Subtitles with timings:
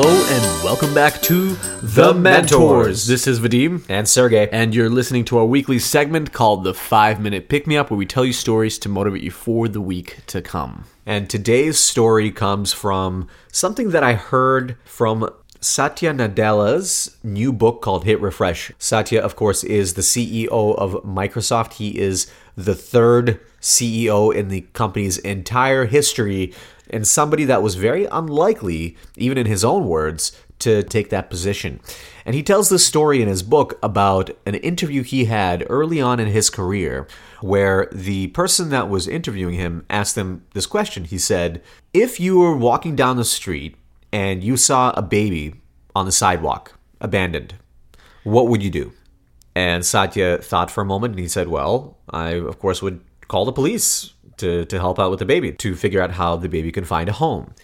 [0.00, 3.08] Hello and welcome back to The Mentors.
[3.08, 4.48] This is Vadim, and Sergey.
[4.52, 7.98] and you're listening to our weekly segment called the Five Minute Pick Me Up, where
[7.98, 10.84] we tell you stories to motivate you for the week to come.
[11.04, 15.28] And today's story comes from something that I heard from
[15.60, 18.70] Satya Nadella's new book called Hit Refresh.
[18.78, 21.74] Satya, of course, is the CEO of Microsoft.
[21.74, 26.54] He is the third CEO in the company's entire history,
[26.90, 31.80] and somebody that was very unlikely, even in his own words, to take that position.
[32.24, 36.20] And he tells this story in his book about an interview he had early on
[36.20, 37.08] in his career
[37.40, 41.04] where the person that was interviewing him asked him this question.
[41.04, 43.76] He said, If you were walking down the street
[44.12, 45.54] and you saw a baby
[45.94, 47.54] on the sidewalk, abandoned,
[48.24, 48.92] what would you do?
[49.54, 53.44] And Satya thought for a moment and he said, Well, I, of course, would call
[53.44, 56.70] the police to, to help out with the baby, to figure out how the baby
[56.70, 57.54] can find a home.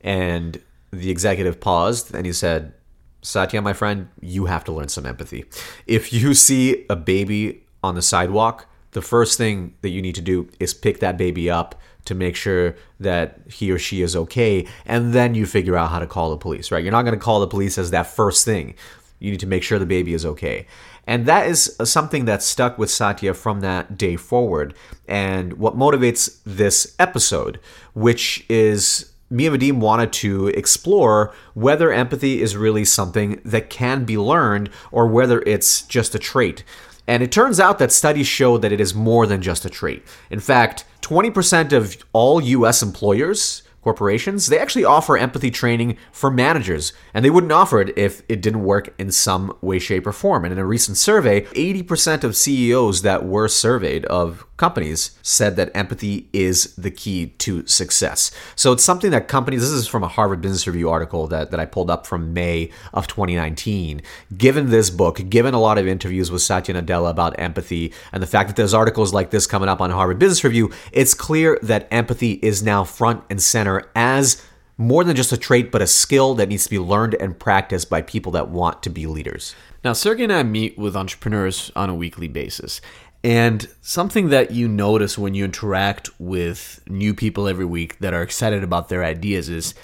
[0.00, 2.74] And the executive paused and he said,
[3.22, 5.44] Satya, my friend, you have to learn some empathy.
[5.86, 10.22] If you see a baby on the sidewalk, the first thing that you need to
[10.22, 14.66] do is pick that baby up to make sure that he or she is okay.
[14.86, 16.82] And then you figure out how to call the police, right?
[16.82, 18.74] You're not going to call the police as that first thing.
[19.18, 20.66] You need to make sure the baby is okay.
[21.06, 24.74] And that is uh, something that stuck with Satya from that day forward.
[25.08, 27.58] And what motivates this episode,
[27.94, 34.04] which is me and Vadim wanted to explore whether empathy is really something that can
[34.04, 36.64] be learned or whether it's just a trait.
[37.10, 40.04] And it turns out that studies show that it is more than just a trait.
[40.30, 46.92] In fact, 20% of all US employers, corporations, they actually offer empathy training for managers,
[47.14, 50.44] and they wouldn't offer it if it didn't work in some way, shape, or form.
[50.44, 55.70] And in a recent survey, 80% of CEOs that were surveyed of companies said that
[55.74, 58.30] empathy is the key to success.
[58.54, 61.58] So it's something that companies, this is from a Harvard Business Review article that, that
[61.58, 64.02] I pulled up from May of 2019.
[64.36, 68.26] Given this book, given a lot of interviews with Satya Nadella about empathy, and the
[68.26, 71.88] fact that there's articles like this coming up on Harvard Business Review, it's clear that
[71.90, 74.44] empathy is now front and center as
[74.76, 77.90] more than just a trait, but a skill that needs to be learned and practiced
[77.90, 79.54] by people that want to be leaders.
[79.84, 82.80] Now, Sergey and I meet with entrepreneurs on a weekly basis.
[83.22, 88.22] And something that you notice when you interact with new people every week that are
[88.22, 89.74] excited about their ideas is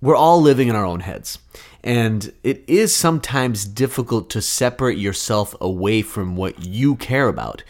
[0.00, 1.38] we're all living in our own heads.
[1.84, 7.62] And it is sometimes difficult to separate yourself away from what you care about,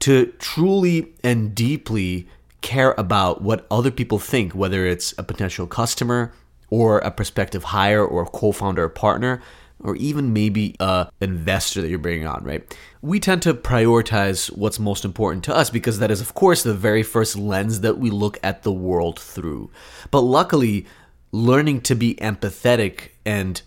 [0.00, 2.26] to truly and deeply
[2.60, 6.32] care about what other people think, whether it's a potential customer
[6.68, 9.42] or a prospective hire or a co founder or partner
[9.82, 12.76] or even maybe a investor that you're bringing on, right?
[13.00, 16.74] We tend to prioritize what's most important to us because that is of course the
[16.74, 19.70] very first lens that we look at the world through.
[20.10, 20.86] But luckily,
[21.32, 23.62] learning to be empathetic and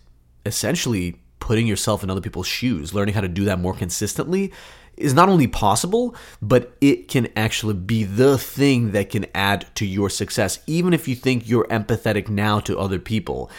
[0.45, 4.53] essentially putting yourself in other people's shoes, learning how to do that more consistently
[4.97, 9.85] is not only possible, but it can actually be the thing that can add to
[9.85, 13.49] your success, even if you think you're empathetic now to other people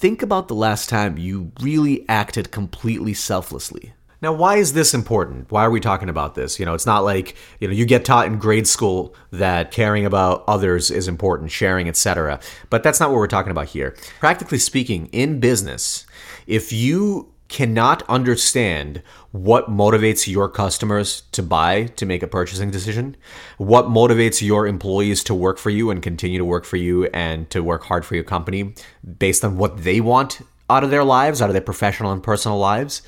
[0.00, 3.92] think about the last time you really acted completely selflessly.
[4.22, 5.50] Now, why is this important?
[5.50, 6.58] Why are we talking about this?
[6.58, 10.06] You know, it's not like, you know, you get taught in grade school that caring
[10.06, 12.40] about others is important, sharing, etc.
[12.70, 13.94] But that's not what we're talking about here.
[14.20, 16.06] Practically speaking, in business,
[16.46, 19.02] if you cannot understand
[19.32, 23.16] what motivates your customers to buy to make a purchasing decision,
[23.58, 27.50] what motivates your employees to work for you and continue to work for you and
[27.50, 28.72] to work hard for your company
[29.18, 30.40] based on what they want
[30.70, 33.02] out of their lives, out of their professional and personal lives,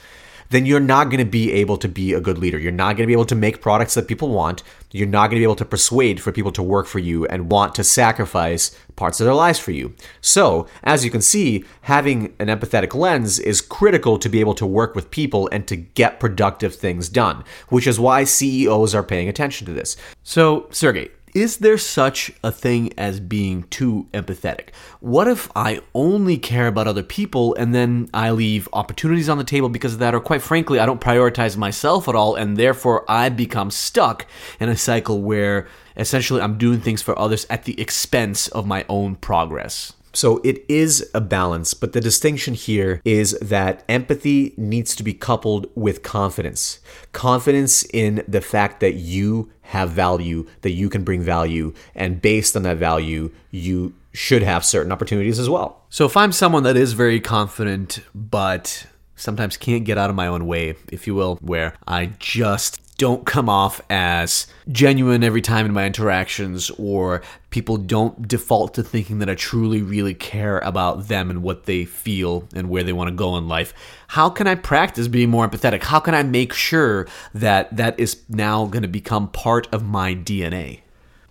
[0.52, 2.58] then you're not going to be able to be a good leader.
[2.58, 4.62] You're not going to be able to make products that people want.
[4.92, 7.50] You're not going to be able to persuade for people to work for you and
[7.50, 9.94] want to sacrifice parts of their lives for you.
[10.20, 14.66] So, as you can see, having an empathetic lens is critical to be able to
[14.66, 19.28] work with people and to get productive things done, which is why CEOs are paying
[19.28, 19.96] attention to this.
[20.22, 24.68] So, Sergey, is there such a thing as being too empathetic?
[25.00, 29.44] What if I only care about other people and then I leave opportunities on the
[29.44, 33.10] table because of that, or quite frankly, I don't prioritize myself at all, and therefore
[33.10, 34.26] I become stuck
[34.60, 38.84] in a cycle where essentially I'm doing things for others at the expense of my
[38.88, 39.94] own progress?
[40.12, 45.14] So it is a balance, but the distinction here is that empathy needs to be
[45.14, 46.80] coupled with confidence.
[47.12, 52.56] Confidence in the fact that you have value, that you can bring value, and based
[52.56, 55.86] on that value, you should have certain opportunities as well.
[55.88, 58.86] So if I'm someone that is very confident, but
[59.16, 63.26] sometimes can't get out of my own way, if you will, where I just don't
[63.26, 69.18] come off as genuine every time in my interactions, or people don't default to thinking
[69.18, 73.08] that I truly, really care about them and what they feel and where they want
[73.08, 73.74] to go in life.
[74.08, 75.82] How can I practice being more empathetic?
[75.82, 80.14] How can I make sure that that is now going to become part of my
[80.14, 80.80] DNA?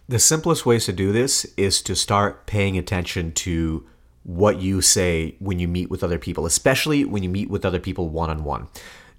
[0.09, 3.87] The simplest ways to do this is to start paying attention to
[4.23, 7.79] what you say when you meet with other people, especially when you meet with other
[7.79, 8.67] people one on one.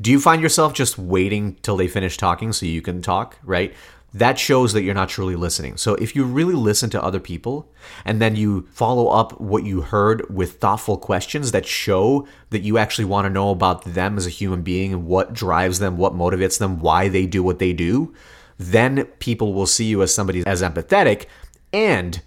[0.01, 3.75] Do you find yourself just waiting till they finish talking so you can talk, right?
[4.15, 5.79] That shows that you're not truly listening.
[5.79, 7.73] So if you really listen to other people
[8.05, 12.77] and then you follow up what you heard with thoughtful questions that show that you
[12.77, 16.13] actually want to know about them as a human being and what drives them, what
[16.13, 18.13] motivates them, why they do what they do,
[18.59, 21.27] then people will see you as somebody as empathetic
[21.73, 22.21] and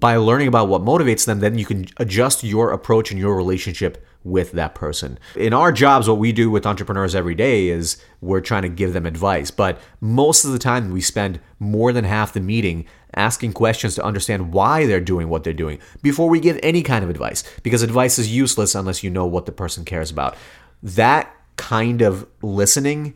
[0.00, 4.04] by learning about what motivates them, then you can adjust your approach and your relationship
[4.24, 5.18] with that person.
[5.36, 8.92] In our jobs, what we do with entrepreneurs every day is we're trying to give
[8.92, 9.50] them advice.
[9.50, 14.04] But most of the time, we spend more than half the meeting asking questions to
[14.04, 17.82] understand why they're doing what they're doing before we give any kind of advice, because
[17.82, 20.36] advice is useless unless you know what the person cares about.
[20.82, 23.14] That kind of listening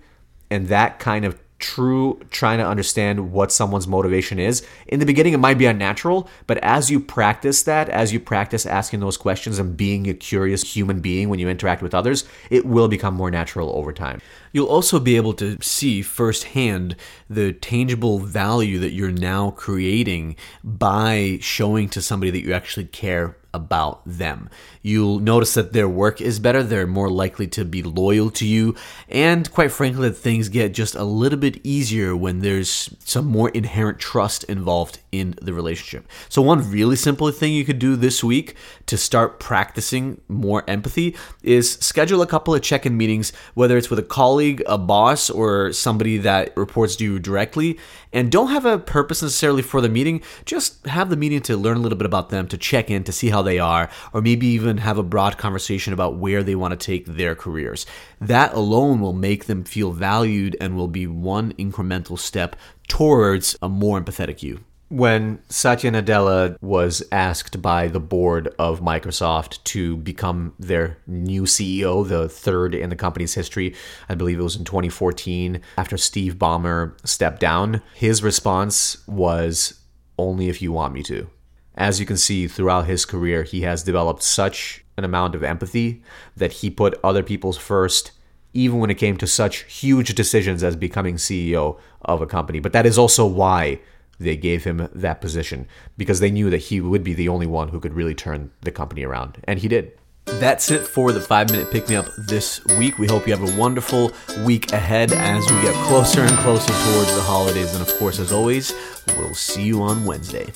[0.50, 4.66] and that kind of true trying to understand what someone's motivation is.
[4.87, 8.64] In the beginning, it might be unnatural, but as you practice that, as you practice
[8.66, 12.64] asking those questions and being a curious human being when you interact with others, it
[12.64, 14.20] will become more natural over time.
[14.52, 16.96] You'll also be able to see firsthand
[17.28, 23.37] the tangible value that you're now creating by showing to somebody that you actually care
[23.54, 24.50] about them.
[24.82, 28.74] You'll notice that their work is better, they're more likely to be loyal to you,
[29.08, 33.48] and quite frankly, that things get just a little bit easier when there's some more
[33.50, 36.06] inherent trust involved in the relationship.
[36.28, 38.54] So, one really simple thing you could do this week
[38.86, 43.90] to start practicing more empathy is schedule a couple of check in meetings, whether it's
[43.90, 47.78] with a colleague, a boss, or somebody that reports to you directly.
[48.12, 51.76] And don't have a purpose necessarily for the meeting, just have the meeting to learn
[51.76, 54.49] a little bit about them, to check in, to see how they are, or maybe
[54.49, 57.87] even have a broad conversation about where they want to take their careers.
[58.20, 62.56] That alone will make them feel valued and will be one incremental step
[62.88, 64.58] towards a more empathetic you.
[64.90, 72.08] When Satya Nadella was asked by the board of Microsoft to become their new CEO,
[72.08, 73.75] the third in the company's history,
[74.08, 79.79] I believe it was in 2014, after Steve Ballmer stepped down, his response was
[80.19, 81.29] only if you want me to.
[81.78, 86.02] As you can see throughout his career, he has developed such an amount of empathy
[86.36, 88.10] that he put other people's first
[88.52, 92.58] even when it came to such huge decisions as becoming CEO of a company.
[92.58, 93.78] But that is also why
[94.19, 97.69] they gave him that position because they knew that he would be the only one
[97.69, 99.38] who could really turn the company around.
[99.44, 99.92] And he did.
[100.25, 102.98] That's it for the five minute pick me up this week.
[102.98, 104.10] We hope you have a wonderful
[104.44, 107.72] week ahead as we get closer and closer towards the holidays.
[107.75, 108.75] And of course, as always,
[109.16, 110.48] we'll see you on Wednesday.